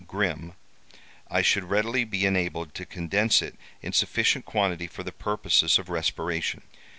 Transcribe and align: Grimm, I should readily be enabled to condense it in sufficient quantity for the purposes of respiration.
Grimm, 0.07 0.53
I 1.29 1.43
should 1.43 1.65
readily 1.65 2.05
be 2.05 2.25
enabled 2.25 2.73
to 2.73 2.87
condense 2.87 3.39
it 3.43 3.53
in 3.83 3.93
sufficient 3.93 4.45
quantity 4.45 4.87
for 4.87 5.03
the 5.03 5.11
purposes 5.11 5.77
of 5.77 5.89
respiration. 5.89 6.63